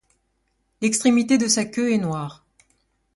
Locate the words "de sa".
1.37-1.63